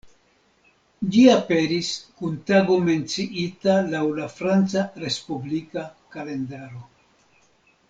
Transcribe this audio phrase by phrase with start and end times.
[1.15, 1.89] Ĝi aperis
[2.21, 5.85] kun tago menciita laŭ la Franca respublika
[6.17, 6.83] kalendaro.